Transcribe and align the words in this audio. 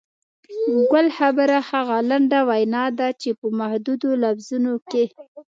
ګل 0.91 1.07
خبره 1.17 1.57
هغه 1.69 1.97
لنډه 2.09 2.39
وینا 2.49 2.85
ده 2.99 3.07
چې 3.21 3.29
په 3.39 3.45
محدودو 3.59 4.09
لفظونو 4.23 4.73
کې. 4.91 5.03